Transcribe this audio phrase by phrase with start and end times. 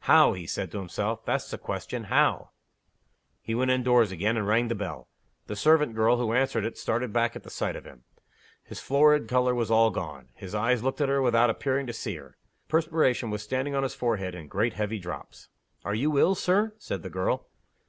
[0.00, 1.24] "How?" he said to himself.
[1.24, 2.06] "That's the question.
[2.10, 2.50] How?"
[3.40, 5.06] He went indoors again, and rang the bell.
[5.46, 8.02] The servant girl who answered it started back at the sight of him.
[8.64, 10.30] His florid color was all gone.
[10.34, 12.36] His eyes looked at her without appearing to see her.
[12.66, 15.50] The perspiration was standing on his forehead in great heavy drops.
[15.84, 17.46] "Are you ill, Sir?" said the girl.